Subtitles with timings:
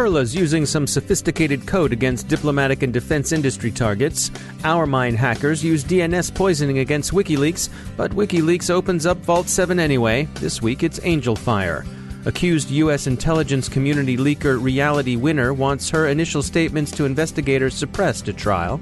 [0.00, 4.30] Turla's using some sophisticated code against diplomatic and defense industry targets.
[4.64, 10.26] OurMine hackers use DNS poisoning against WikiLeaks, but WikiLeaks opens up Vault 7 anyway.
[10.36, 11.86] This week it's Angelfire.
[12.24, 13.06] Accused U.S.
[13.08, 18.80] intelligence community leaker Reality Winner wants her initial statements to investigators suppressed at trial.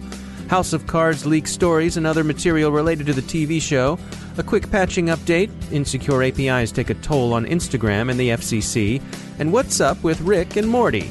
[0.49, 3.99] House of Cards leaks stories and other material related to the TV show.
[4.39, 5.51] A quick patching update.
[5.71, 9.03] Insecure APIs take a toll on Instagram and the FCC.
[9.39, 11.11] And what's up with Rick and Morty?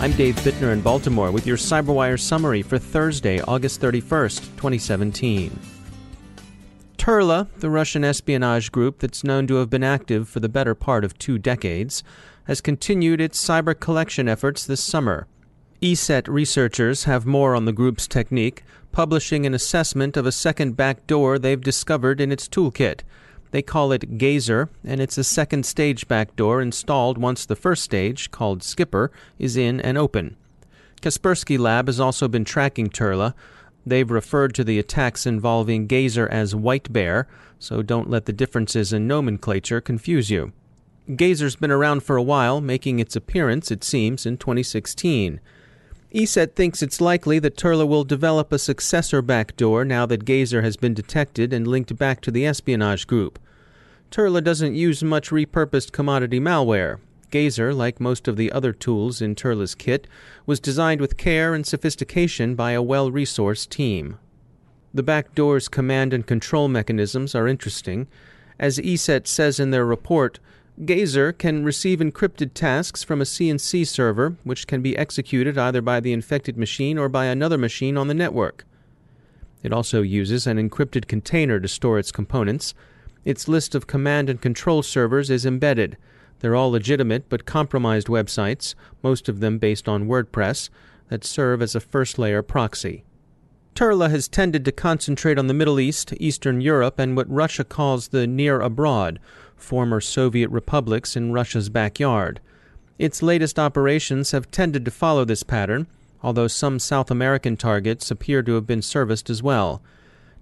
[0.00, 5.73] I'm Dave Bittner in Baltimore with your CyberWire summary for Thursday, August 31st, 2017.
[7.04, 11.04] Turla, the Russian espionage group that's known to have been active for the better part
[11.04, 12.02] of two decades,
[12.44, 15.26] has continued its cyber collection efforts this summer.
[15.82, 21.38] ESET researchers have more on the group's technique, publishing an assessment of a second backdoor
[21.38, 23.00] they've discovered in its toolkit.
[23.50, 28.30] They call it Gazer, and it's a second stage backdoor installed once the first stage,
[28.30, 30.38] called Skipper, is in and open.
[31.02, 33.34] Kaspersky Lab has also been tracking Turla.
[33.86, 37.28] They've referred to the attacks involving Gazer as White Bear,
[37.58, 40.52] so don't let the differences in nomenclature confuse you.
[41.16, 45.38] Gazer's been around for a while, making its appearance, it seems, in 2016.
[46.14, 50.76] ESET thinks it's likely that Turla will develop a successor backdoor now that Gazer has
[50.76, 53.38] been detected and linked back to the espionage group.
[54.10, 57.00] Turla doesn't use much repurposed commodity malware.
[57.34, 60.06] Gazer, like most of the other tools in Turla's kit,
[60.46, 64.20] was designed with care and sophistication by a well resourced team.
[64.94, 68.06] The backdoor's command and control mechanisms are interesting.
[68.56, 70.38] As ESET says in their report,
[70.84, 75.98] Gazer can receive encrypted tasks from a CNC server, which can be executed either by
[75.98, 78.64] the infected machine or by another machine on the network.
[79.64, 82.74] It also uses an encrypted container to store its components.
[83.24, 85.96] Its list of command and control servers is embedded.
[86.40, 90.68] They're all legitimate but compromised websites, most of them based on WordPress,
[91.08, 93.04] that serve as a first layer proxy.
[93.74, 98.08] Turla has tended to concentrate on the Middle East, Eastern Europe, and what Russia calls
[98.08, 99.18] the near abroad,
[99.56, 102.40] former Soviet republics in Russia's backyard.
[102.98, 105.88] Its latest operations have tended to follow this pattern,
[106.22, 109.82] although some South American targets appear to have been serviced as well.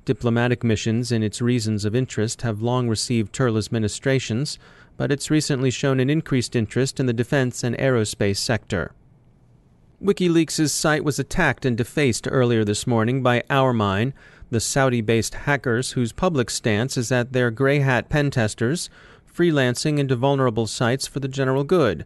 [0.05, 4.59] Diplomatic missions in its regions of interest have long received Turla's ministrations,
[4.97, 8.93] but it's recently shown an increased interest in the defense and aerospace sector.
[10.03, 14.13] WikiLeaks' site was attacked and defaced earlier this morning by OurMine,
[14.51, 18.91] the Saudi based hackers whose public stance is that they're gray hat pen testers,
[19.33, 22.05] freelancing into vulnerable sites for the general good.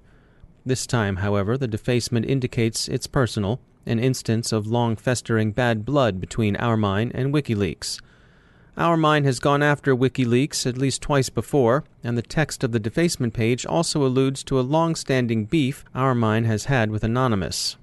[0.64, 6.20] This time, however, the defacement indicates it's personal, an instance of long festering bad blood
[6.20, 8.00] between OurMine and WikiLeaks.
[8.76, 13.32] OurMine has gone after WikiLeaks at least twice before, and the text of the defacement
[13.32, 17.78] page also alludes to a long standing beef OurMine has had with Anonymous.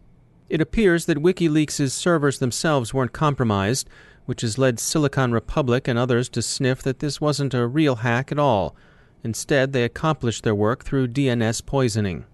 [0.49, 3.89] It appears that WikiLeaks' servers themselves weren't compromised,
[4.27, 8.31] which has led Silicon Republic and others to sniff that this wasn't a real hack
[8.31, 8.75] at all.
[9.23, 12.25] Instead, they accomplished their work through DNS poisoning.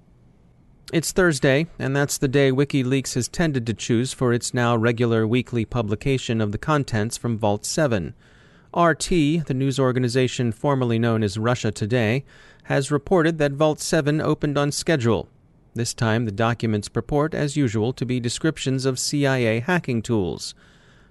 [0.91, 5.25] It's Thursday, and that's the day WikiLeaks has tended to choose for its now regular
[5.25, 8.15] weekly publication of the contents from Vault 7.
[8.75, 12.24] RT, the news organization formerly known as Russia Today,
[12.63, 15.27] has reported that Vault 7 opened on schedule.
[15.74, 20.54] This time, the documents purport, as usual, to be descriptions of CIA hacking tools.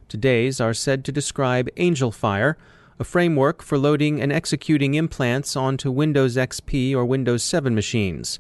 [0.09, 2.55] Today's are said to describe Angelfire,
[3.01, 8.39] a framework for loading and executing implants onto Windows XP or Windows 7 machines.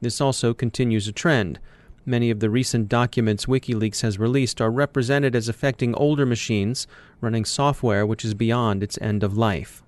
[0.00, 1.60] This also continues a trend.
[2.08, 6.86] Many of the recent documents WikiLeaks has released are represented as affecting older machines
[7.20, 9.82] running software which is beyond its end of life.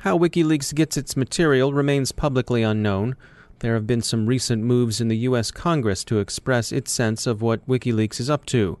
[0.00, 3.16] How WikiLeaks gets its material remains publicly unknown.
[3.60, 5.50] There have been some recent moves in the U.S.
[5.50, 8.78] Congress to express its sense of what WikiLeaks is up to.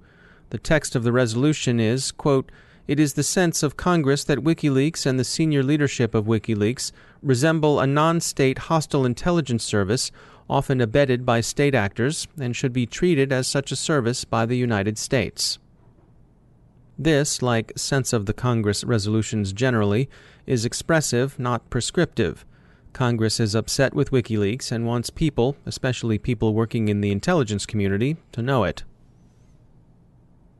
[0.50, 2.52] The text of the resolution is, quote,
[2.86, 6.92] it is the sense of Congress that WikiLeaks and the senior leadership of WikiLeaks
[7.22, 10.10] resemble a non state hostile intelligence service
[10.48, 14.56] often abetted by state actors, and should be treated as such a service by the
[14.56, 15.58] United States.
[16.98, 20.08] This, like sense of the Congress resolutions generally,
[20.46, 22.44] is expressive, not prescriptive.
[22.92, 28.16] Congress is upset with WikiLeaks and wants people, especially people working in the intelligence community,
[28.30, 28.84] to know it.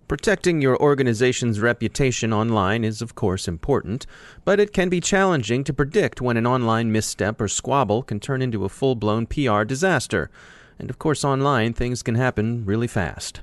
[0.07, 4.05] Protecting your organization's reputation online is, of course, important,
[4.45, 8.43] but it can be challenging to predict when an online misstep or squabble can turn
[8.43, 10.31] into a full blown PR disaster.
[10.79, 13.41] And of course, online things can happen really fast.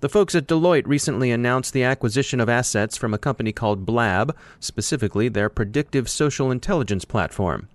[0.00, 4.36] The folks at Deloitte recently announced the acquisition of assets from a company called Blab,
[4.60, 7.68] specifically their predictive social intelligence platform.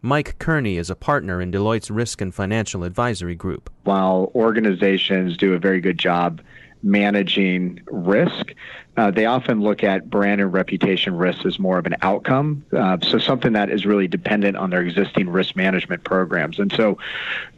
[0.00, 3.70] Mike Kearney is a partner in Deloitte's risk and financial advisory group.
[3.84, 6.40] While organizations do a very good job
[6.84, 8.54] managing risk.
[8.96, 12.96] Uh, they often look at brand and reputation risks as more of an outcome, uh,
[13.02, 16.58] so something that is really dependent on their existing risk management programs.
[16.58, 16.98] And so,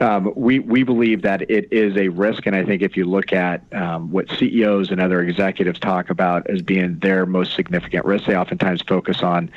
[0.01, 2.47] um, we we believe that it is a risk.
[2.47, 6.49] And I think if you look at um, what CEOs and other executives talk about
[6.49, 9.51] as being their most significant risk, they oftentimes focus on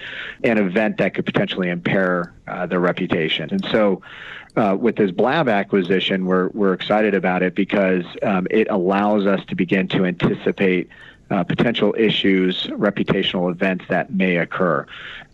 [0.43, 3.49] an event that could potentially impair uh, their reputation.
[3.51, 4.01] And so
[4.55, 9.43] uh, with this Blab acquisition, we're we're excited about it because um, it allows us
[9.45, 10.89] to begin to anticipate
[11.29, 14.85] uh, potential issues, reputational events that may occur,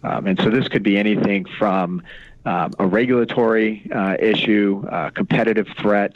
[0.03, 2.01] um, and so this could be anything from
[2.45, 6.15] um, a regulatory uh, issue, a competitive threat,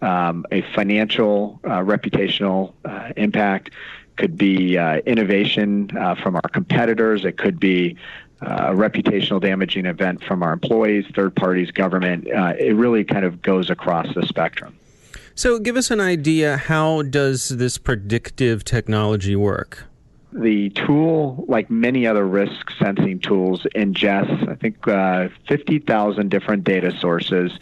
[0.00, 3.70] um, a financial uh, reputational uh, impact.
[4.16, 5.88] Could be uh, innovation
[6.22, 7.26] from our competitors.
[7.26, 7.98] It could be
[8.40, 12.26] a reputational damaging event from our employees, third parties, government.
[12.30, 14.74] Uh, it really kind of goes across the spectrum.
[15.38, 16.56] So, give us an idea.
[16.56, 19.84] How does this predictive technology work?
[20.36, 26.92] The tool, like many other risk sensing tools, ingests, I think, uh, 50,000 different data
[26.98, 27.52] sources,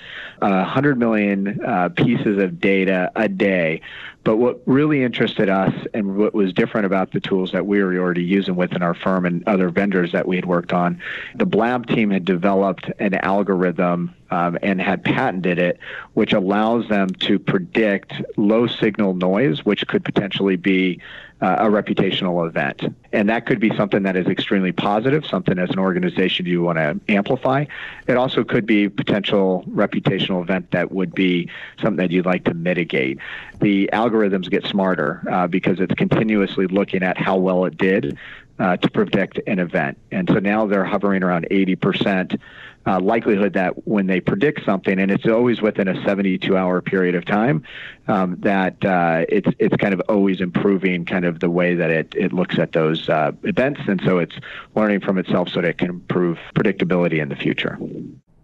[0.43, 3.81] uh, 100 million uh, pieces of data a day.
[4.25, 7.97] But what really interested us and what was different about the tools that we were
[7.97, 11.01] already using within our firm and other vendors that we had worked on,
[11.37, 15.79] the Blab team had developed an algorithm um, and had patented it,
[16.15, 21.01] which allows them to predict low signal noise, which could potentially be
[21.45, 22.97] uh, a reputational event.
[23.13, 26.79] And that could be something that is extremely positive, something as an organization you want
[26.79, 27.67] to amplify.
[28.07, 31.51] It also could be potential reputational event that would be
[31.83, 33.19] something that you'd like to mitigate.
[33.61, 38.17] The algorithms get smarter uh, because it's continuously looking at how well it did
[38.59, 39.99] uh, to predict an event.
[40.13, 42.39] And so now they're hovering around 80%
[42.87, 47.15] uh, likelihood that when they predict something, and it's always within a 72 hour period
[47.15, 47.65] of time,
[48.09, 52.15] um, that uh, it's it's kind of always improving kind of the way that it,
[52.15, 53.81] it looks at those uh, events.
[53.89, 54.37] And so it's
[54.75, 57.79] learning from itself so that it can improve predictability in the future.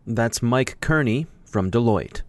[0.06, 2.22] That's Mike Kearney from Deloitte.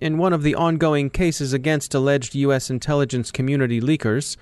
[0.00, 2.70] In one of the ongoing cases against alleged U.S.
[2.70, 4.36] intelligence community leakers,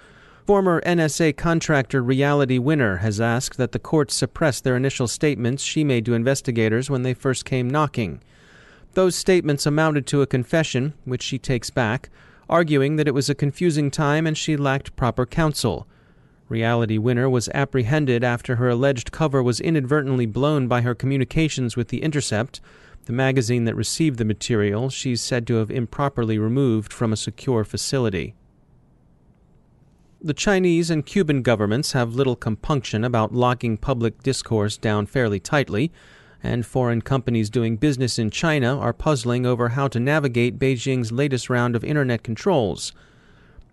[0.49, 5.85] Former NSA contractor Reality Winner has asked that the court suppress their initial statements she
[5.85, 8.23] made to investigators when they first came knocking.
[8.95, 12.09] Those statements amounted to a confession, which she takes back,
[12.49, 15.87] arguing that it was a confusing time and she lacked proper counsel.
[16.49, 21.89] Reality Winner was apprehended after her alleged cover was inadvertently blown by her communications with
[21.89, 22.63] The Intercept,
[23.05, 27.65] the magazine that received the material she's said to have improperly removed from a secure
[27.65, 28.35] facility.
[30.21, 35.93] The Chinese and Cuban governments have little compunction about locking public discourse down fairly tightly,
[36.43, 41.49] and foreign companies doing business in China are puzzling over how to navigate Beijing's latest
[41.49, 42.93] round of internet controls.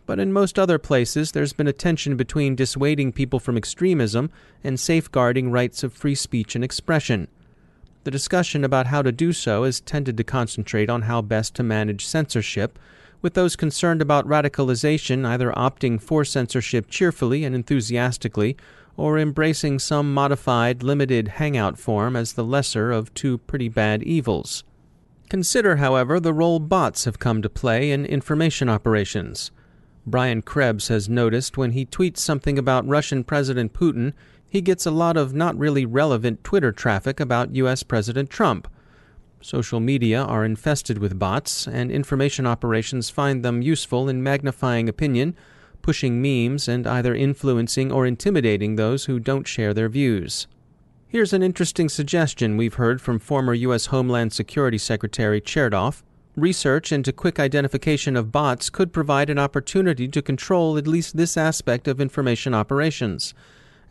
[0.06, 4.30] But in most other places, there's been a tension between dissuading people from extremism
[4.64, 7.28] and safeguarding rights of free speech and expression.
[8.04, 11.64] The discussion about how to do so has tended to concentrate on how best to
[11.64, 12.78] manage censorship
[13.26, 18.56] with those concerned about radicalization either opting for censorship cheerfully and enthusiastically
[18.98, 24.64] or embracing some modified, limited hangout form as the lesser of two pretty bad evils.
[25.28, 29.50] Consider, however, the role bots have come to play in information operations.
[30.06, 34.14] Brian Krebs has noticed when he tweets something about Russian President Putin,
[34.48, 37.82] he gets a lot of not really relevant Twitter traffic about U.S.
[37.82, 38.68] President Trump.
[39.46, 45.36] Social media are infested with bots, and information operations find them useful in magnifying opinion,
[45.84, 50.48] pushing memes, and either influencing or intimidating those who don't share their views.
[51.08, 53.86] Here's an interesting suggestion we've heard from former U.S.
[53.86, 56.02] Homeland Security Secretary Chertoff.
[56.36, 61.38] Research into quick identification of bots could provide an opportunity to control at least this
[61.38, 63.36] aspect of information operations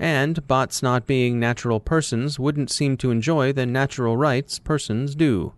[0.04, 5.54] and bots not being natural persons wouldn't seem to enjoy the natural rights persons do.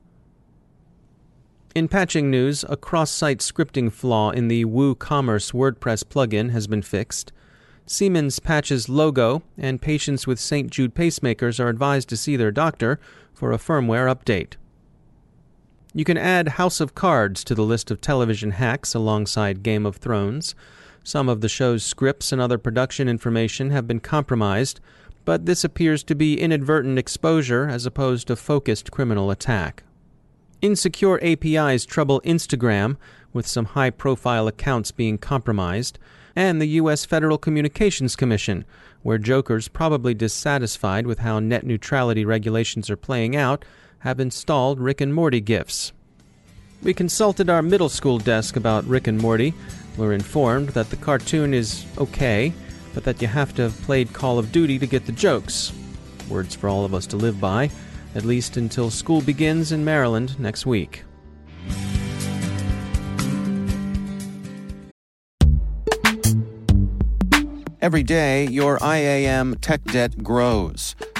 [1.74, 6.80] In patching news, a cross site scripting flaw in the WooCommerce WordPress plugin has been
[6.80, 7.32] fixed.
[7.86, 10.70] Siemens patches logo, and patients with St.
[10.70, 13.00] Jude pacemakers are advised to see their doctor
[13.34, 14.54] for a firmware update.
[15.92, 19.96] You can add House of Cards to the list of television hacks alongside Game of
[19.96, 20.54] Thrones.
[21.06, 24.80] Some of the show's scripts and other production information have been compromised,
[25.24, 29.84] but this appears to be inadvertent exposure as opposed to focused criminal attack.
[30.62, 32.96] Insecure APIs trouble Instagram,
[33.32, 36.00] with some high profile accounts being compromised,
[36.34, 37.04] and the U.S.
[37.04, 38.64] Federal Communications Commission,
[39.04, 43.64] where jokers probably dissatisfied with how net neutrality regulations are playing out
[44.00, 45.92] have installed Rick and Morty GIFs.
[46.82, 49.54] We consulted our middle school desk about Rick and Morty,
[49.96, 52.52] we're informed that the cartoon is okay,
[52.92, 55.72] but that you have to have played Call of Duty to get the jokes.
[56.28, 57.70] Words for all of us to live by,
[58.14, 61.04] at least until school begins in Maryland next week.
[67.80, 70.96] Every day, your IAM tech debt grows.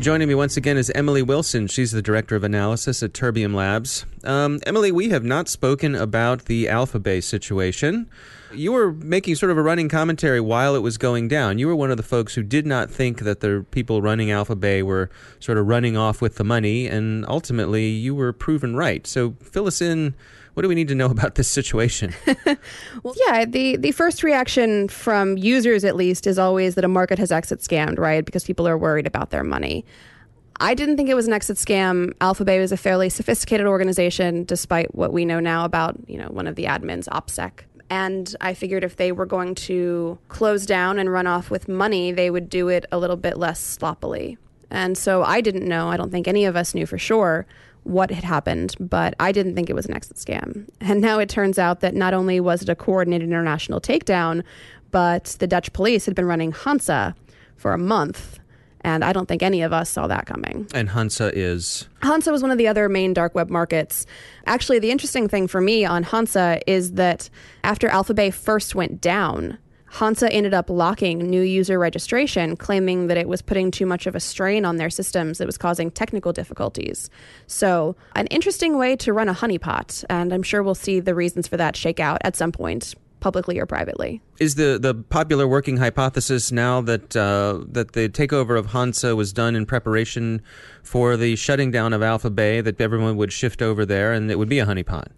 [0.00, 1.66] Joining me once again is Emily Wilson.
[1.66, 4.06] She's the Director of Analysis at Terbium Labs.
[4.24, 8.08] Um, Emily, we have not spoken about the Alpha Bay situation.
[8.50, 11.58] You were making sort of a running commentary while it was going down.
[11.58, 14.56] You were one of the folks who did not think that the people running Alpha
[14.56, 19.06] Bay were sort of running off with the money, and ultimately you were proven right.
[19.06, 20.14] So fill us in
[20.54, 22.14] what do we need to know about this situation?
[23.02, 27.18] well, yeah, the, the first reaction from users, at least, is always that a market
[27.18, 28.24] has exit scammed, right?
[28.24, 29.84] Because people are worried about their money.
[30.62, 32.12] I didn't think it was an exit scam.
[32.18, 36.46] Alphabay was a fairly sophisticated organization, despite what we know now about, you know, one
[36.46, 37.60] of the admins, OPSEC.
[37.88, 42.12] And I figured if they were going to close down and run off with money,
[42.12, 44.36] they would do it a little bit less sloppily.
[44.70, 47.46] And so I didn't know, I don't think any of us knew for sure
[47.84, 50.68] what had happened, but I didn't think it was an exit scam.
[50.80, 54.42] And now it turns out that not only was it a coordinated international takedown,
[54.90, 57.14] but the Dutch police had been running Hansa
[57.56, 58.38] for a month.
[58.82, 60.66] And I don't think any of us saw that coming.
[60.72, 61.86] And Hansa is?
[62.02, 64.06] Hansa was one of the other main dark web markets.
[64.46, 67.28] Actually, the interesting thing for me on Hansa is that
[67.62, 69.58] after Alphabay first went down,
[69.90, 74.14] Hansa ended up locking new user registration, claiming that it was putting too much of
[74.14, 77.10] a strain on their systems that was causing technical difficulties.
[77.46, 81.48] So, an interesting way to run a honeypot, and I'm sure we'll see the reasons
[81.48, 84.22] for that shake out at some point publicly or privately.
[84.38, 89.32] Is the, the popular working hypothesis now that uh, that the takeover of Hansa was
[89.32, 90.40] done in preparation
[90.82, 94.38] for the shutting down of Alpha Bay, that everyone would shift over there and it
[94.38, 95.08] would be a honeypot?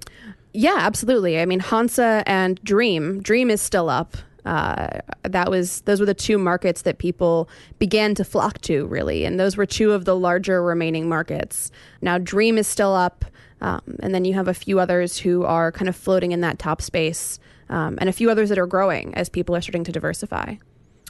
[0.54, 1.40] Yeah, absolutely.
[1.40, 3.22] I mean, Hansa and Dream.
[3.22, 4.16] Dream is still up.
[4.44, 9.24] Uh, that was those were the two markets that people began to flock to, really,
[9.24, 11.70] and those were two of the larger remaining markets.
[12.00, 13.24] Now, Dream is still up,
[13.60, 16.58] um, and then you have a few others who are kind of floating in that
[16.58, 19.92] top space, um, and a few others that are growing as people are starting to
[19.92, 20.56] diversify.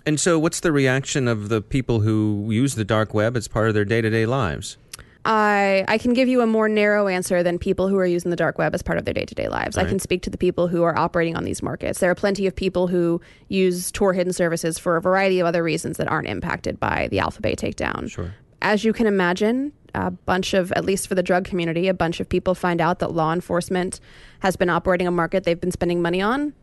[0.04, 3.68] And so, what's the reaction of the people who use the dark web as part
[3.68, 4.76] of their day to day lives?
[5.24, 8.36] I I can give you a more narrow answer than people who are using the
[8.36, 9.78] dark web as part of their day to day lives.
[9.78, 12.00] I can speak to the people who are operating on these markets.
[12.00, 15.62] There are plenty of people who use Tor hidden services for a variety of other
[15.62, 18.10] reasons that aren't impacted by the Alpha Bay takedown.
[18.10, 18.34] Sure.
[18.60, 22.20] As you can imagine, a bunch of, at least for the drug community, a bunch
[22.20, 24.00] of people find out that law enforcement
[24.40, 26.54] has been operating a market they've been spending money on.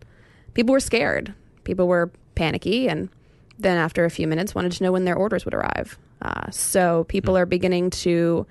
[0.53, 1.33] People were scared.
[1.63, 3.09] People were panicky, and
[3.57, 5.97] then after a few minutes, wanted to know when their orders would arrive.
[6.21, 8.45] Uh, so people are beginning to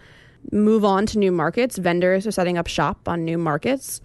[0.53, 1.77] move on to new markets.
[1.79, 4.01] Vendors are setting up shop on new markets.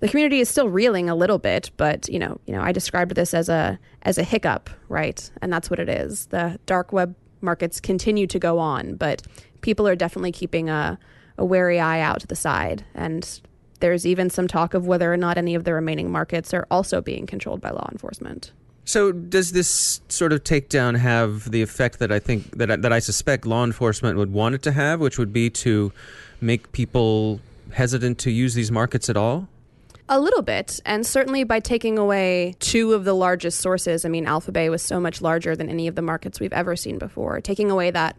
[0.00, 3.14] The community is still reeling a little bit, but you know, you know, I described
[3.14, 5.30] this as a as a hiccup, right?
[5.40, 6.26] And that's what it is.
[6.26, 9.22] The dark web markets continue to go on, but
[9.62, 10.98] people are definitely keeping a,
[11.38, 12.84] a wary eye out to the side.
[12.94, 13.40] And
[13.80, 17.00] there's even some talk of whether or not any of the remaining markets are also
[17.00, 18.52] being controlled by law enforcement.
[18.86, 23.00] So, does this sort of takedown have the effect that I think that that I
[23.00, 25.92] suspect law enforcement would want it to have, which would be to
[26.40, 27.40] make people
[27.72, 29.48] hesitant to use these markets at all?
[30.08, 34.04] A little bit, and certainly by taking away two of the largest sources.
[34.04, 36.76] I mean, Alpha Bay was so much larger than any of the markets we've ever
[36.76, 37.40] seen before.
[37.40, 38.16] Taking away that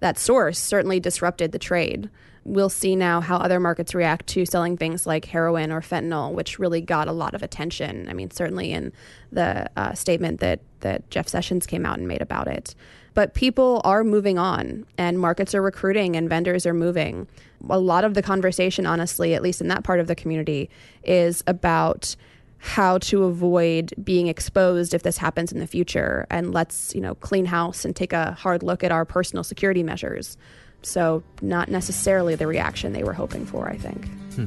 [0.00, 2.10] that source certainly disrupted the trade.
[2.48, 6.58] We'll see now how other markets react to selling things like heroin or fentanyl, which
[6.58, 8.08] really got a lot of attention.
[8.08, 8.92] I mean, certainly in
[9.30, 12.74] the uh, statement that that Jeff Sessions came out and made about it.
[13.12, 17.26] But people are moving on, and markets are recruiting, and vendors are moving.
[17.68, 20.70] A lot of the conversation, honestly, at least in that part of the community,
[21.02, 22.16] is about
[22.58, 27.14] how to avoid being exposed if this happens in the future and let's you know
[27.14, 30.36] clean house and take a hard look at our personal security measures
[30.82, 34.46] so not necessarily the reaction they were hoping for i think hmm.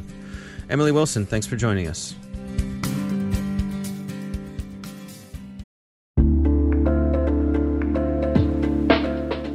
[0.69, 2.15] emily wilson thanks for joining us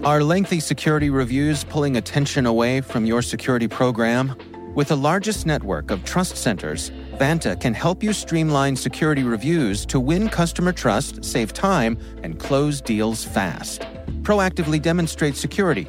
[0.06, 4.36] Are lengthy security reviews pulling attention away from your security program?
[4.76, 9.98] With the largest network of trust centers, Vanta can help you streamline security reviews to
[9.98, 13.80] win customer trust, save time, and close deals fast.
[14.22, 15.88] Proactively demonstrate security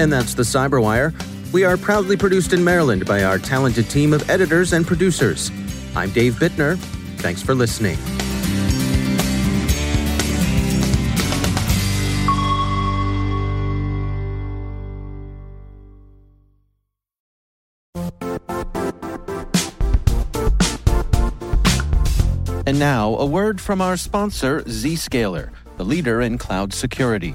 [0.00, 1.12] And that's the Cyberwire.
[1.52, 5.50] We are proudly produced in Maryland by our talented team of editors and producers.
[5.94, 6.78] I'm Dave Bittner.
[7.18, 7.98] Thanks for listening.
[22.66, 27.34] And now, a word from our sponsor, Zscaler, the leader in cloud security.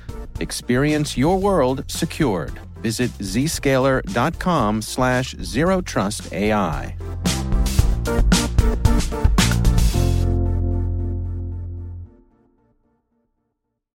[0.41, 2.59] Experience your world secured.
[2.81, 6.95] Visit zscaler.com slash zero trust AI.